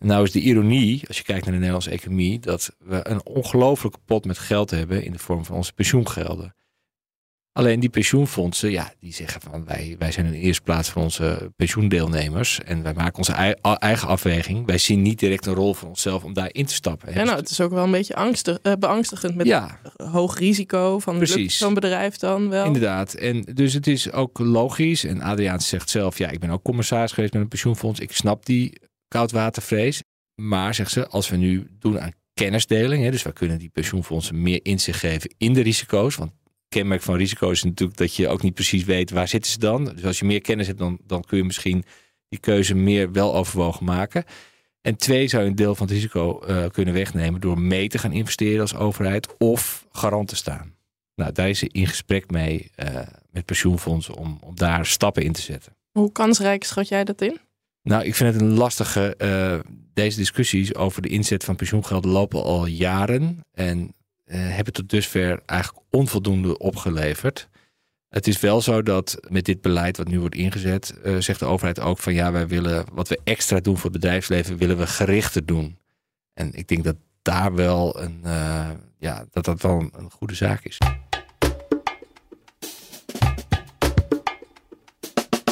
Nou 0.00 0.24
is 0.24 0.32
de 0.32 0.40
ironie, 0.40 1.04
als 1.08 1.16
je 1.16 1.22
kijkt 1.22 1.42
naar 1.42 1.52
de 1.52 1.58
Nederlandse 1.58 1.90
economie, 1.90 2.38
dat 2.38 2.70
we 2.78 3.08
een 3.08 3.26
ongelofelijke 3.26 3.98
pot 4.04 4.24
met 4.24 4.38
geld 4.38 4.70
hebben 4.70 5.04
in 5.04 5.12
de 5.12 5.18
vorm 5.18 5.44
van 5.44 5.56
onze 5.56 5.72
pensioengelden. 5.72 6.54
Alleen 7.52 7.80
die 7.80 7.88
pensioenfondsen, 7.88 8.70
ja, 8.70 8.92
die 9.00 9.12
zeggen 9.12 9.40
van 9.40 9.64
wij, 9.64 9.96
wij 9.98 10.12
zijn 10.12 10.26
in 10.26 10.32
de 10.32 10.38
eerste 10.38 10.62
plaats 10.62 10.88
van 10.88 11.02
onze 11.02 11.52
pensioendeelnemers 11.56 12.60
en 12.60 12.82
wij 12.82 12.94
maken 12.94 13.18
onze 13.18 13.32
eigen 13.78 14.08
afweging. 14.08 14.66
Wij 14.66 14.78
zien 14.78 15.02
niet 15.02 15.18
direct 15.18 15.46
een 15.46 15.54
rol 15.54 15.74
voor 15.74 15.88
onszelf 15.88 16.24
om 16.24 16.32
daarin 16.32 16.66
te 16.66 16.74
stappen. 16.74 17.14
Ja, 17.14 17.24
nou, 17.24 17.36
het 17.36 17.50
is 17.50 17.60
ook 17.60 17.70
wel 17.70 17.84
een 17.84 17.90
beetje 17.90 18.14
angstig, 18.14 18.58
uh, 18.62 18.72
beangstigend 18.78 19.34
met 19.34 19.46
ja. 19.46 19.80
hoog 19.96 20.38
risico 20.38 20.98
van 20.98 21.26
zo'n 21.26 21.74
bedrijf 21.74 22.16
dan 22.16 22.48
wel. 22.48 22.64
Inderdaad. 22.64 23.14
En 23.14 23.42
dus 23.42 23.72
het 23.72 23.86
is 23.86 24.12
ook 24.12 24.38
logisch. 24.38 25.04
En 25.04 25.20
Adriaan 25.20 25.60
zegt 25.60 25.90
zelf, 25.90 26.18
ja, 26.18 26.28
ik 26.28 26.40
ben 26.40 26.50
ook 26.50 26.62
commissaris 26.62 27.12
geweest 27.12 27.32
met 27.32 27.42
een 27.42 27.48
pensioenfonds. 27.48 28.00
Ik 28.00 28.12
snap 28.12 28.46
die 28.46 28.78
koudwatervrees. 29.08 30.02
Maar, 30.34 30.74
zegt 30.74 30.90
ze, 30.90 31.08
als 31.08 31.28
we 31.28 31.36
nu 31.36 31.66
doen 31.78 32.00
aan 32.00 32.12
kennisdeling, 32.34 33.04
hè, 33.04 33.10
dus 33.10 33.22
we 33.22 33.32
kunnen 33.32 33.58
die 33.58 33.68
pensioenfondsen 33.68 34.42
meer 34.42 34.60
inzicht 34.62 34.98
geven 34.98 35.34
in 35.38 35.52
de 35.52 35.60
risico's. 35.60 36.16
Want 36.16 36.32
kenmerk 36.68 37.02
van 37.02 37.16
risico's 37.16 37.52
is 37.52 37.62
natuurlijk 37.62 37.98
dat 37.98 38.14
je 38.14 38.28
ook 38.28 38.42
niet 38.42 38.54
precies 38.54 38.84
weet 38.84 39.10
waar 39.10 39.28
zitten 39.28 39.50
ze 39.50 39.58
dan. 39.58 39.84
Dus 39.84 40.04
als 40.04 40.18
je 40.18 40.24
meer 40.24 40.40
kennis 40.40 40.66
hebt, 40.66 40.78
dan, 40.78 40.98
dan 41.06 41.24
kun 41.24 41.38
je 41.38 41.44
misschien 41.44 41.84
die 42.28 42.40
keuze 42.40 42.74
meer 42.74 43.12
wel 43.12 43.34
overwogen 43.34 43.84
maken. 43.84 44.24
En 44.80 44.96
twee, 44.96 45.28
zou 45.28 45.42
je 45.42 45.48
een 45.48 45.54
deel 45.54 45.74
van 45.74 45.86
het 45.86 45.94
risico 45.94 46.42
uh, 46.48 46.64
kunnen 46.66 46.94
wegnemen 46.94 47.40
door 47.40 47.60
mee 47.60 47.88
te 47.88 47.98
gaan 47.98 48.12
investeren 48.12 48.60
als 48.60 48.74
overheid 48.74 49.36
of 49.38 49.86
garant 49.90 50.28
te 50.28 50.36
staan. 50.36 50.74
Nou, 51.14 51.32
daar 51.32 51.48
is 51.48 51.58
ze 51.58 51.68
in 51.72 51.86
gesprek 51.86 52.30
mee 52.30 52.70
uh, 52.76 53.00
met 53.30 53.44
pensioenfondsen 53.44 54.14
om, 54.14 54.38
om 54.40 54.56
daar 54.56 54.86
stappen 54.86 55.22
in 55.22 55.32
te 55.32 55.40
zetten. 55.40 55.76
Hoe 55.92 56.12
kansrijk 56.12 56.64
schat 56.64 56.88
jij 56.88 57.04
dat 57.04 57.20
in? 57.20 57.38
Nou, 57.86 58.04
ik 58.04 58.14
vind 58.14 58.32
het 58.32 58.42
een 58.42 58.54
lastige. 58.54 59.14
Uh, 59.18 59.72
deze 59.94 60.16
discussies 60.16 60.74
over 60.74 61.02
de 61.02 61.08
inzet 61.08 61.44
van 61.44 61.56
pensioengelden 61.56 62.10
lopen 62.10 62.42
al 62.42 62.66
jaren. 62.66 63.40
En 63.52 63.78
uh, 63.78 64.36
hebben 64.36 64.72
tot 64.72 64.88
dusver 64.88 65.42
eigenlijk 65.46 65.84
onvoldoende 65.90 66.58
opgeleverd. 66.58 67.48
Het 68.08 68.26
is 68.26 68.40
wel 68.40 68.60
zo 68.60 68.82
dat 68.82 69.18
met 69.28 69.44
dit 69.44 69.60
beleid 69.60 69.96
wat 69.96 70.08
nu 70.08 70.20
wordt 70.20 70.34
ingezet, 70.34 70.94
uh, 71.04 71.16
zegt 71.20 71.38
de 71.38 71.46
overheid 71.46 71.80
ook 71.80 71.98
van 71.98 72.14
ja, 72.14 72.32
wij 72.32 72.48
willen 72.48 72.84
wat 72.92 73.08
we 73.08 73.20
extra 73.24 73.60
doen 73.60 73.76
voor 73.76 73.90
het 73.90 74.00
bedrijfsleven, 74.00 74.56
willen 74.56 74.78
we 74.78 74.86
gerichter 74.86 75.46
doen. 75.46 75.78
En 76.32 76.54
ik 76.54 76.68
denk 76.68 76.84
dat 76.84 76.96
daar 77.22 77.54
wel 77.54 78.00
een, 78.00 78.20
ja, 78.98 79.26
dat 79.30 79.44
dat 79.44 79.62
wel 79.62 79.90
een 79.92 80.10
goede 80.10 80.34
zaak 80.34 80.64
is. 80.64 80.78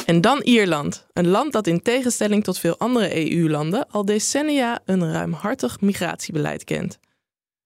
En 0.05 0.21
dan 0.21 0.41
Ierland, 0.41 1.07
een 1.13 1.27
land 1.27 1.53
dat 1.53 1.67
in 1.67 1.81
tegenstelling 1.81 2.43
tot 2.43 2.59
veel 2.59 2.77
andere 2.77 3.31
EU-landen 3.31 3.87
al 3.89 4.05
decennia 4.05 4.81
een 4.85 5.11
ruimhartig 5.11 5.81
migratiebeleid 5.81 6.63
kent. 6.63 6.99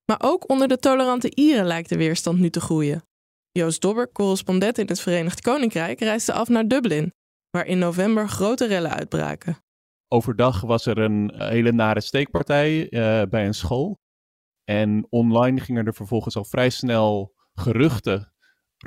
Maar 0.06 0.18
ook 0.22 0.50
onder 0.50 0.68
de 0.68 0.78
tolerante 0.78 1.32
Ieren 1.36 1.66
lijkt 1.66 1.90
de 1.90 1.98
weerstand 1.98 2.40
nu 2.40 2.50
te 2.50 2.62
groeien. 2.62 3.04
Joost 3.52 3.82
Dobber, 3.82 4.12
correspondent 4.12 4.78
in 4.78 4.88
het 4.88 5.00
Verenigd 5.00 5.42
Koninkrijk, 5.42 6.00
reisde 6.00 6.34
af 6.34 6.48
naar 6.48 6.68
Dublin. 6.68 7.14
waar 7.50 7.66
in 7.66 7.80
november 7.80 8.30
grote 8.30 8.68
rellen 8.68 8.92
uitbraken. 8.92 9.58
Overdag 10.08 10.62
was 10.62 10.86
er 10.86 10.98
een 10.98 11.32
hele 11.36 11.72
nare 11.72 12.02
steekpartij 12.02 12.92
uh, 12.92 13.22
bij 13.30 13.46
een 13.46 13.54
school. 13.54 13.98
En 14.64 15.08
online 15.10 15.60
gingen 15.60 15.86
er 15.86 15.94
vervolgens 15.94 16.36
al 16.36 16.46
vrij 16.46 16.70
snel 16.70 17.34
geruchten 17.54 18.34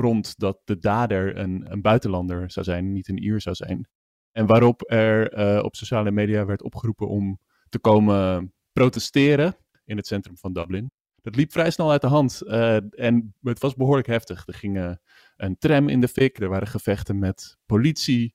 rond 0.00 0.38
dat 0.38 0.61
de 0.64 0.78
dader 0.78 1.37
een, 1.37 1.72
een 1.72 1.82
buitenlander 1.82 2.50
zou 2.50 2.66
zijn, 2.66 2.92
niet 2.92 3.08
een 3.08 3.22
Ier 3.22 3.40
zou 3.40 3.54
zijn. 3.54 3.88
En 4.32 4.46
waarop 4.46 4.90
er 4.90 5.38
uh, 5.38 5.64
op 5.64 5.76
sociale 5.76 6.11
media 6.11 6.44
werd 6.44 6.62
opgeroepen 6.62 7.08
om 7.08 7.38
te 7.68 7.78
komen 7.78 8.52
protesteren 8.72 9.56
in 9.84 9.96
het 9.96 10.06
centrum 10.06 10.37
van 10.37 10.52
Dublin. 10.52 10.90
Dat 11.20 11.37
liep 11.37 11.52
vrij 11.52 11.70
snel 11.70 11.90
uit 11.90 12.00
de 12.00 12.06
hand 12.06 12.42
uh, 12.44 13.00
en 13.00 13.34
het 13.40 13.58
was 13.58 13.75
behoorlijk 13.75 14.06
heftig. 14.06 14.46
Er 14.46 14.54
ging 14.54 14.99
een 15.37 15.58
tram 15.58 15.88
in 15.88 16.00
de 16.00 16.08
fik, 16.08 16.40
er 16.40 16.49
waren 16.49 16.68
gevechten 16.68 17.18
met 17.18 17.56
politie. 17.66 18.34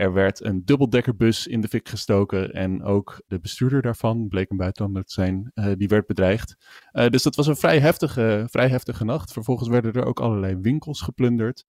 Er 0.00 0.12
werd 0.12 0.44
een 0.44 0.64
dubbeldekkerbus 0.64 1.46
in 1.46 1.60
de 1.60 1.68
fik 1.68 1.88
gestoken 1.88 2.52
en 2.52 2.82
ook 2.82 3.22
de 3.26 3.40
bestuurder 3.40 3.82
daarvan, 3.82 4.28
bleek 4.28 4.50
een 4.50 4.56
buitenlander 4.56 5.04
te 5.04 5.12
zijn, 5.12 5.50
uh, 5.54 5.72
die 5.76 5.88
werd 5.88 6.06
bedreigd. 6.06 6.56
Uh, 6.92 7.08
dus 7.08 7.22
dat 7.22 7.36
was 7.36 7.46
een 7.46 7.56
vrij 7.56 7.78
heftige, 7.78 8.46
vrij 8.50 8.68
heftige 8.68 9.04
nacht. 9.04 9.32
Vervolgens 9.32 9.68
werden 9.68 9.92
er 9.92 10.04
ook 10.04 10.20
allerlei 10.20 10.56
winkels 10.56 11.00
geplunderd. 11.00 11.64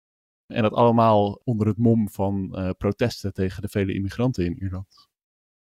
En 0.47 0.61
dat 0.61 0.73
allemaal 0.73 1.41
onder 1.43 1.67
het 1.67 1.77
mom 1.77 2.09
van 2.09 2.50
uh, 2.51 2.69
protesten 2.77 3.33
tegen 3.33 3.61
de 3.61 3.69
vele 3.69 3.93
immigranten 3.93 4.45
in 4.45 4.57
Ierland. 4.57 5.07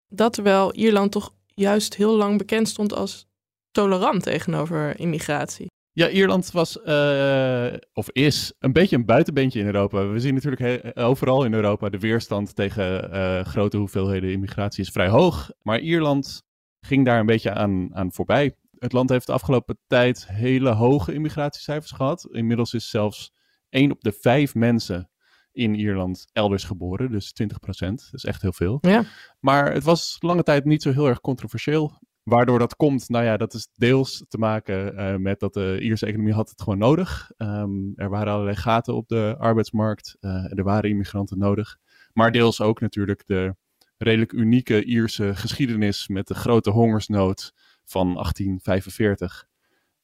Dat 0.08 0.32
terwijl 0.32 0.74
Ierland 0.74 1.12
toch 1.12 1.34
juist 1.46 1.94
heel 1.94 2.16
lang 2.16 2.38
bekend 2.38 2.68
stond 2.68 2.92
als 2.92 3.28
tolerant 3.70 4.22
tegenover 4.22 4.98
immigratie. 4.98 5.66
Ja, 5.92 6.08
Ierland 6.08 6.50
was 6.50 6.78
uh, 6.84 7.72
of 7.92 8.10
is 8.10 8.52
een 8.58 8.72
beetje 8.72 8.96
een 8.96 9.04
buitenbeentje 9.04 9.60
in 9.60 9.66
Europa. 9.66 10.06
We 10.06 10.20
zien 10.20 10.34
natuurlijk 10.34 10.98
overal 10.98 11.44
in 11.44 11.54
Europa 11.54 11.88
de 11.88 11.98
weerstand 11.98 12.54
tegen 12.54 13.14
uh, 13.14 13.44
grote 13.44 13.76
hoeveelheden 13.76 14.32
immigratie 14.32 14.84
is 14.84 14.90
vrij 14.90 15.08
hoog. 15.08 15.50
Maar 15.62 15.78
Ierland 15.78 16.42
ging 16.80 17.04
daar 17.04 17.20
een 17.20 17.26
beetje 17.26 17.52
aan, 17.52 17.94
aan 17.94 18.12
voorbij. 18.12 18.56
Het 18.78 18.92
land 18.92 19.10
heeft 19.10 19.26
de 19.26 19.32
afgelopen 19.32 19.78
tijd 19.86 20.28
hele 20.28 20.70
hoge 20.70 21.12
immigratiecijfers 21.14 21.90
gehad. 21.90 22.28
Inmiddels 22.30 22.74
is 22.74 22.90
zelfs 22.90 23.32
één 23.68 23.90
op 23.90 24.00
de 24.00 24.12
vijf 24.12 24.54
mensen 24.54 25.10
in 25.52 25.74
Ierland 25.74 26.26
elders 26.32 26.64
geboren, 26.64 27.10
dus 27.10 27.32
20 27.32 27.58
procent. 27.58 28.00
Dat 28.04 28.14
is 28.14 28.24
echt 28.24 28.42
heel 28.42 28.52
veel. 28.52 28.78
Ja. 28.80 29.04
Maar 29.40 29.72
het 29.72 29.84
was 29.84 30.16
lange 30.20 30.42
tijd 30.42 30.64
niet 30.64 30.82
zo 30.82 30.92
heel 30.92 31.06
erg 31.06 31.20
controversieel. 31.20 31.98
Waardoor 32.22 32.58
dat 32.58 32.76
komt, 32.76 33.08
nou 33.08 33.24
ja, 33.24 33.36
dat 33.36 33.54
is 33.54 33.68
deels 33.74 34.24
te 34.28 34.38
maken 34.38 34.94
uh, 34.94 35.16
met 35.16 35.40
dat 35.40 35.54
de 35.54 35.78
Ierse 35.80 36.06
economie 36.06 36.34
had 36.34 36.50
het 36.50 36.62
gewoon 36.62 36.78
nodig. 36.78 37.30
Um, 37.38 37.92
er 37.96 38.08
waren 38.08 38.32
allerlei 38.32 38.56
gaten 38.56 38.94
op 38.94 39.08
de 39.08 39.34
arbeidsmarkt. 39.38 40.16
Uh, 40.20 40.58
er 40.58 40.64
waren 40.64 40.90
immigranten 40.90 41.38
nodig. 41.38 41.78
Maar 42.12 42.32
deels 42.32 42.60
ook 42.60 42.80
natuurlijk 42.80 43.26
de 43.26 43.54
redelijk 43.96 44.32
unieke 44.32 44.84
Ierse 44.84 45.34
geschiedenis 45.36 46.08
met 46.08 46.26
de 46.26 46.34
grote 46.34 46.70
hongersnood 46.70 47.52
van 47.84 48.14
1845. 48.14 49.48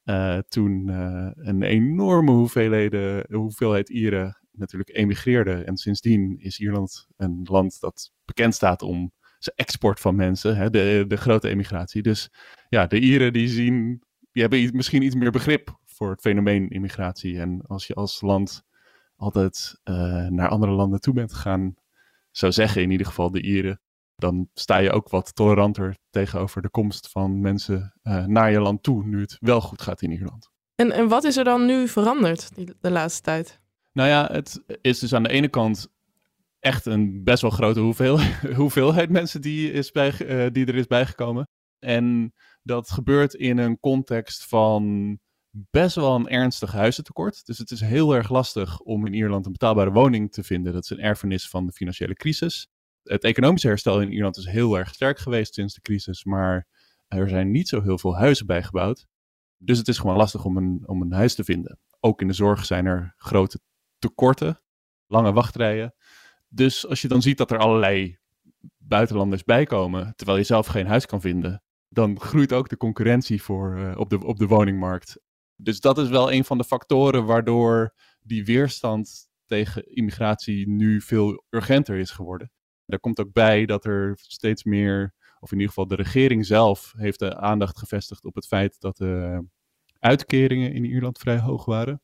Uh, 0.04 0.38
toen 0.38 0.88
een 1.36 1.62
enorme 1.62 2.30
hoeveelheid, 2.30 3.24
hoeveelheid 3.28 3.88
Ieren 3.88 4.38
natuurlijk 4.50 4.96
emigreerde. 4.96 5.52
En 5.52 5.76
sindsdien 5.76 6.36
is 6.38 6.58
Ierland 6.58 7.06
een 7.16 7.40
land 7.42 7.80
dat 7.80 8.12
bekend 8.24 8.54
staat 8.54 8.82
om 8.82 9.12
export 9.54 10.00
van 10.00 10.16
mensen, 10.16 10.56
hè, 10.56 10.70
de, 10.70 11.04
de 11.08 11.16
grote 11.16 11.48
emigratie. 11.48 12.02
Dus 12.02 12.30
ja, 12.68 12.86
de 12.86 12.98
Ieren 12.98 13.32
die 13.32 13.48
zien, 13.48 14.02
die 14.32 14.42
hebben 14.42 14.70
misschien 14.72 15.02
iets 15.02 15.14
meer 15.14 15.30
begrip 15.30 15.78
voor 15.84 16.10
het 16.10 16.20
fenomeen 16.20 16.68
immigratie. 16.68 17.40
En 17.40 17.62
als 17.66 17.86
je 17.86 17.94
als 17.94 18.20
land 18.20 18.62
altijd 19.16 19.80
uh, 19.84 20.26
naar 20.26 20.48
andere 20.48 20.72
landen 20.72 21.00
toe 21.00 21.14
bent 21.14 21.32
gegaan, 21.32 21.74
zou 22.30 22.52
zeggen 22.52 22.82
in 22.82 22.90
ieder 22.90 23.06
geval 23.06 23.30
de 23.30 23.42
Ieren, 23.42 23.80
dan 24.16 24.48
sta 24.54 24.76
je 24.76 24.92
ook 24.92 25.08
wat 25.08 25.34
toleranter 25.34 25.96
tegenover 26.10 26.62
de 26.62 26.70
komst 26.70 27.10
van 27.10 27.40
mensen 27.40 27.94
uh, 28.02 28.24
naar 28.24 28.50
je 28.50 28.60
land 28.60 28.82
toe, 28.82 29.04
nu 29.04 29.20
het 29.20 29.36
wel 29.40 29.60
goed 29.60 29.82
gaat 29.82 30.02
in 30.02 30.12
Ierland. 30.12 30.50
En, 30.74 30.92
en 30.92 31.08
wat 31.08 31.24
is 31.24 31.36
er 31.36 31.44
dan 31.44 31.66
nu 31.66 31.88
veranderd 31.88 32.54
die, 32.54 32.74
de 32.80 32.90
laatste 32.90 33.22
tijd? 33.22 33.60
Nou 33.92 34.08
ja, 34.08 34.28
het 34.32 34.62
is 34.80 34.98
dus 34.98 35.14
aan 35.14 35.22
de 35.22 35.28
ene 35.28 35.48
kant 35.48 35.88
echt 36.66 36.86
een 36.86 37.24
best 37.24 37.42
wel 37.42 37.50
grote 37.50 37.80
hoeveel, 37.80 38.20
hoeveelheid 38.62 39.10
mensen 39.10 39.40
die, 39.40 39.72
is 39.72 39.90
bij, 39.90 40.20
uh, 40.20 40.52
die 40.52 40.66
er 40.66 40.74
is 40.74 40.86
bijgekomen. 40.86 41.48
En 41.78 42.32
dat 42.62 42.90
gebeurt 42.90 43.34
in 43.34 43.58
een 43.58 43.80
context 43.80 44.44
van 44.44 45.18
best 45.50 45.94
wel 45.94 46.14
een 46.14 46.28
ernstig 46.28 46.72
huizentekort. 46.72 47.46
Dus 47.46 47.58
het 47.58 47.70
is 47.70 47.80
heel 47.80 48.14
erg 48.14 48.28
lastig 48.28 48.80
om 48.80 49.06
in 49.06 49.14
Ierland 49.14 49.46
een 49.46 49.52
betaalbare 49.52 49.92
woning 49.92 50.32
te 50.32 50.42
vinden. 50.42 50.72
Dat 50.72 50.82
is 50.82 50.90
een 50.90 51.00
erfenis 51.00 51.48
van 51.48 51.66
de 51.66 51.72
financiële 51.72 52.14
crisis. 52.14 52.68
Het 53.02 53.24
economische 53.24 53.68
herstel 53.68 54.00
in 54.00 54.12
Ierland 54.12 54.36
is 54.36 54.46
heel 54.46 54.78
erg 54.78 54.94
sterk 54.94 55.18
geweest 55.18 55.54
sinds 55.54 55.74
de 55.74 55.80
crisis, 55.80 56.24
maar 56.24 56.66
er 57.08 57.28
zijn 57.28 57.50
niet 57.50 57.68
zo 57.68 57.82
heel 57.82 57.98
veel 57.98 58.16
huizen 58.16 58.46
bijgebouwd. 58.46 59.06
Dus 59.56 59.78
het 59.78 59.88
is 59.88 59.98
gewoon 59.98 60.16
lastig 60.16 60.44
om 60.44 60.56
een, 60.56 60.82
om 60.86 61.02
een 61.02 61.12
huis 61.12 61.34
te 61.34 61.44
vinden. 61.44 61.78
Ook 62.00 62.20
in 62.20 62.26
de 62.26 62.34
zorg 62.34 62.64
zijn 62.64 62.86
er 62.86 63.14
grote 63.16 63.60
tekorten, 63.98 64.60
lange 65.06 65.32
wachtrijen. 65.32 65.94
Dus 66.56 66.86
als 66.86 67.02
je 67.02 67.08
dan 67.08 67.22
ziet 67.22 67.38
dat 67.38 67.50
er 67.50 67.58
allerlei 67.58 68.18
buitenlanders 68.76 69.44
bijkomen, 69.44 70.12
terwijl 70.16 70.38
je 70.38 70.44
zelf 70.44 70.66
geen 70.66 70.86
huis 70.86 71.06
kan 71.06 71.20
vinden, 71.20 71.62
dan 71.88 72.20
groeit 72.20 72.52
ook 72.52 72.68
de 72.68 72.76
concurrentie 72.76 73.42
voor, 73.42 73.78
uh, 73.78 73.98
op, 73.98 74.10
de, 74.10 74.24
op 74.24 74.38
de 74.38 74.46
woningmarkt. 74.46 75.20
Dus 75.56 75.80
dat 75.80 75.98
is 75.98 76.08
wel 76.08 76.32
een 76.32 76.44
van 76.44 76.58
de 76.58 76.64
factoren 76.64 77.24
waardoor 77.24 77.94
die 78.20 78.44
weerstand 78.44 79.28
tegen 79.44 79.94
immigratie 79.94 80.68
nu 80.68 81.00
veel 81.00 81.44
urgenter 81.50 81.96
is 81.96 82.10
geworden. 82.10 82.50
Daar 82.84 83.00
komt 83.00 83.20
ook 83.20 83.32
bij 83.32 83.66
dat 83.66 83.84
er 83.84 84.18
steeds 84.20 84.64
meer, 84.64 85.14
of 85.38 85.52
in 85.52 85.58
ieder 85.58 85.68
geval 85.74 85.86
de 85.86 85.94
regering 85.94 86.46
zelf, 86.46 86.92
heeft 86.96 87.18
de 87.18 87.36
aandacht 87.36 87.78
gevestigd 87.78 88.24
op 88.24 88.34
het 88.34 88.46
feit 88.46 88.80
dat 88.80 88.96
de 88.96 89.44
uitkeringen 89.98 90.72
in 90.72 90.84
Ierland 90.84 91.18
vrij 91.18 91.38
hoog 91.38 91.64
waren. 91.64 92.00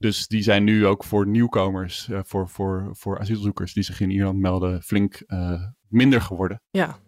Dus 0.00 0.26
die 0.26 0.42
zijn 0.42 0.64
nu 0.64 0.86
ook 0.86 1.04
voor 1.04 1.26
nieuwkomers, 1.26 2.08
uh, 2.08 2.20
voor, 2.22 2.48
voor, 2.48 2.88
voor 2.92 3.18
asielzoekers 3.18 3.72
die 3.72 3.82
zich 3.82 4.00
in 4.00 4.10
Ierland 4.10 4.38
melden, 4.38 4.82
flink 4.82 5.22
uh, 5.26 5.62
minder 5.88 6.20
geworden. 6.20 6.62
Ja, 6.70 6.98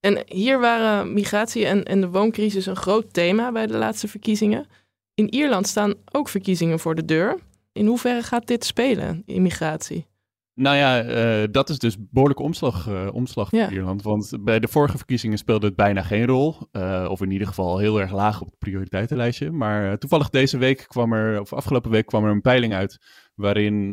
en 0.00 0.22
hier 0.26 0.60
waren 0.60 1.12
migratie 1.12 1.66
en, 1.66 1.84
en 1.84 2.00
de 2.00 2.08
wooncrisis 2.08 2.66
een 2.66 2.76
groot 2.76 3.12
thema 3.12 3.52
bij 3.52 3.66
de 3.66 3.76
laatste 3.76 4.08
verkiezingen. 4.08 4.66
In 5.14 5.34
Ierland 5.34 5.66
staan 5.66 5.94
ook 6.12 6.28
verkiezingen 6.28 6.78
voor 6.78 6.94
de 6.94 7.04
deur. 7.04 7.38
In 7.72 7.86
hoeverre 7.86 8.22
gaat 8.22 8.46
dit 8.46 8.64
spelen, 8.64 9.22
immigratie? 9.26 10.06
Nou 10.54 10.76
ja, 10.76 11.04
uh, 11.04 11.48
dat 11.50 11.68
is 11.68 11.78
dus 11.78 11.96
behoorlijke 12.10 12.42
omslag, 12.42 12.88
uh, 12.88 13.08
omslag 13.12 13.48
voor 13.48 13.58
ja. 13.58 13.70
Ierland. 13.70 14.02
Want 14.02 14.36
bij 14.40 14.60
de 14.60 14.68
vorige 14.68 14.96
verkiezingen 14.96 15.38
speelde 15.38 15.66
het 15.66 15.76
bijna 15.76 16.02
geen 16.02 16.26
rol. 16.26 16.56
Uh, 16.72 17.06
of 17.10 17.20
in 17.20 17.30
ieder 17.30 17.46
geval 17.46 17.78
heel 17.78 18.00
erg 18.00 18.12
laag 18.12 18.40
op 18.40 18.46
het 18.46 18.58
prioriteitenlijstje. 18.58 19.50
Maar 19.50 19.98
toevallig 19.98 20.30
deze 20.30 20.58
week 20.58 20.84
kwam 20.88 21.12
er, 21.12 21.40
of 21.40 21.52
afgelopen 21.52 21.90
week 21.90 22.06
kwam 22.06 22.24
er 22.24 22.30
een 22.30 22.40
peiling 22.40 22.74
uit. 22.74 22.98
Waarin 23.34 23.88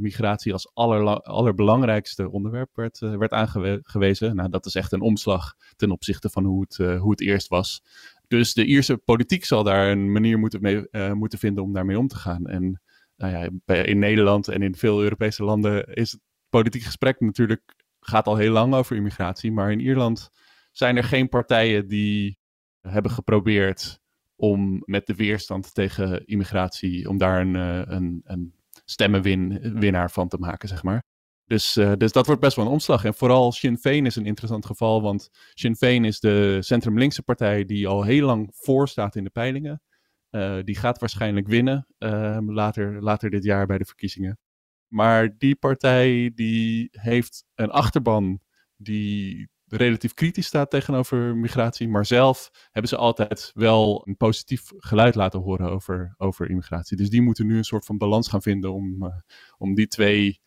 migratie 0.00 0.52
als 0.52 0.70
aller, 0.74 1.20
allerbelangrijkste 1.22 2.30
onderwerp 2.30 2.70
werd, 2.74 2.98
werd 2.98 3.32
aangewezen. 3.32 4.36
Nou, 4.36 4.48
dat 4.48 4.66
is 4.66 4.74
echt 4.74 4.92
een 4.92 5.00
omslag 5.00 5.54
ten 5.76 5.90
opzichte 5.90 6.30
van 6.30 6.44
hoe 6.44 6.60
het, 6.60 6.76
hoe 6.98 7.10
het 7.10 7.20
eerst 7.20 7.48
was. 7.48 7.82
Dus 8.28 8.54
de 8.54 8.64
Ierse 8.64 8.96
politiek 8.96 9.44
zal 9.44 9.62
daar 9.62 9.90
een 9.90 10.12
manier 10.12 10.38
moeten, 10.38 10.60
mee, 10.60 11.14
moeten 11.14 11.38
vinden 11.38 11.64
om 11.64 11.72
daarmee 11.72 11.98
om 11.98 12.08
te 12.08 12.16
gaan. 12.16 12.46
En 12.46 12.80
nou 13.18 13.32
ja, 13.32 13.74
in 13.82 13.98
Nederland 13.98 14.48
en 14.48 14.62
in 14.62 14.74
veel 14.74 15.02
Europese 15.02 15.44
landen 15.44 15.84
is 15.94 16.12
het 16.12 16.20
politiek 16.48 16.82
gesprek 16.82 17.20
natuurlijk 17.20 17.76
gaat 18.00 18.26
al 18.26 18.36
heel 18.36 18.52
lang 18.52 18.74
over 18.74 18.96
immigratie. 18.96 19.52
Maar 19.52 19.72
in 19.72 19.80
Ierland 19.80 20.30
zijn 20.72 20.96
er 20.96 21.04
geen 21.04 21.28
partijen 21.28 21.88
die 21.88 22.38
hebben 22.80 23.10
geprobeerd 23.10 24.00
om 24.36 24.82
met 24.84 25.06
de 25.06 25.14
weerstand 25.14 25.74
tegen 25.74 26.26
immigratie, 26.26 27.08
om 27.08 27.18
daar 27.18 27.40
een, 27.40 27.54
een, 27.94 28.20
een 28.24 28.54
stemmenwinnaar 28.84 30.10
van 30.10 30.28
te 30.28 30.38
maken, 30.38 30.68
zeg 30.68 30.82
maar. 30.82 31.02
Dus, 31.44 31.76
uh, 31.76 31.92
dus 31.96 32.12
dat 32.12 32.26
wordt 32.26 32.40
best 32.40 32.56
wel 32.56 32.64
een 32.64 32.70
omslag. 32.70 33.04
En 33.04 33.14
vooral 33.14 33.52
Sinn 33.52 33.78
Féin 33.78 34.06
is 34.06 34.16
een 34.16 34.26
interessant 34.26 34.66
geval, 34.66 35.02
want 35.02 35.30
Sinn 35.54 35.76
Féin 35.76 36.04
is 36.04 36.20
de 36.20 36.58
centrum-linkse 36.60 37.22
partij 37.22 37.64
die 37.64 37.88
al 37.88 38.02
heel 38.02 38.26
lang 38.26 38.50
voor 38.52 38.88
staat 38.88 39.16
in 39.16 39.24
de 39.24 39.30
peilingen. 39.30 39.82
Uh, 40.30 40.58
die 40.64 40.76
gaat 40.76 40.98
waarschijnlijk 40.98 41.46
winnen 41.46 41.86
uh, 41.98 42.38
later, 42.46 43.02
later 43.02 43.30
dit 43.30 43.44
jaar 43.44 43.66
bij 43.66 43.78
de 43.78 43.84
verkiezingen. 43.84 44.38
Maar 44.86 45.38
die 45.38 45.56
partij 45.56 46.32
die 46.34 46.88
heeft 46.90 47.44
een 47.54 47.70
achterban 47.70 48.40
die 48.76 49.48
relatief 49.66 50.14
kritisch 50.14 50.46
staat 50.46 50.70
tegenover 50.70 51.36
migratie. 51.36 51.88
Maar 51.88 52.06
zelf 52.06 52.50
hebben 52.70 52.88
ze 52.88 52.96
altijd 52.96 53.50
wel 53.54 54.02
een 54.06 54.16
positief 54.16 54.70
geluid 54.76 55.14
laten 55.14 55.40
horen 55.40 55.70
over, 55.70 56.14
over 56.16 56.50
immigratie. 56.50 56.96
Dus 56.96 57.10
die 57.10 57.22
moeten 57.22 57.46
nu 57.46 57.56
een 57.56 57.64
soort 57.64 57.84
van 57.84 57.98
balans 57.98 58.28
gaan 58.28 58.42
vinden 58.42 58.72
om, 58.72 59.04
uh, 59.04 59.14
om 59.58 59.74
die 59.74 59.88
twee 59.88 60.40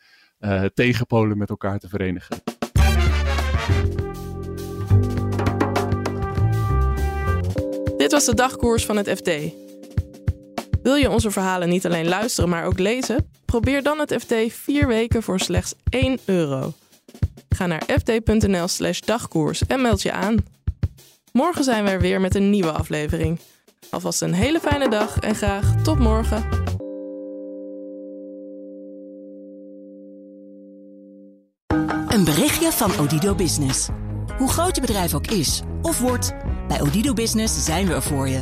tegenpolen 0.73 1.37
met 1.37 1.49
elkaar 1.49 1.79
te 1.79 1.89
verenigen. 1.89 2.37
Dit 7.97 8.11
was 8.11 8.25
de 8.25 8.35
dagkoers 8.35 8.85
van 8.85 8.97
het 8.97 9.09
FD. 9.09 9.29
Wil 10.83 10.95
je 10.95 11.09
onze 11.09 11.31
verhalen 11.31 11.69
niet 11.69 11.85
alleen 11.85 12.07
luisteren, 12.07 12.49
maar 12.49 12.65
ook 12.65 12.79
lezen? 12.79 13.29
Probeer 13.45 13.83
dan 13.83 13.99
het 13.99 14.15
FD 14.19 14.33
vier 14.47 14.87
weken 14.87 15.23
voor 15.23 15.39
slechts 15.39 15.73
1 15.89 16.19
euro. 16.25 16.73
Ga 17.49 17.65
naar 17.65 17.83
fd.nl 17.87 18.67
slash 18.67 18.99
dagkoers 18.99 19.65
en 19.65 19.81
meld 19.81 20.01
je 20.01 20.11
aan. 20.11 20.37
Morgen 21.31 21.63
zijn 21.63 21.83
we 21.83 21.89
er 21.89 21.99
weer 21.99 22.21
met 22.21 22.35
een 22.35 22.49
nieuwe 22.49 22.71
aflevering. 22.71 23.39
Alvast 23.89 24.21
een 24.21 24.33
hele 24.33 24.59
fijne 24.59 24.89
dag 24.89 25.19
en 25.19 25.35
graag 25.35 25.81
tot 25.83 25.99
morgen. 25.99 26.43
Een 32.07 32.23
berichtje 32.23 32.71
van 32.71 32.99
Odido 32.99 33.35
Business. 33.35 33.87
Hoe 34.37 34.49
groot 34.49 34.75
je 34.75 34.81
bedrijf 34.81 35.13
ook 35.13 35.27
is 35.27 35.61
of 35.81 35.99
wordt, 35.99 36.33
bij 36.67 36.81
Odido 36.81 37.13
Business 37.13 37.65
zijn 37.65 37.87
we 37.87 37.93
er 37.93 38.01
voor 38.01 38.27
je. 38.29 38.41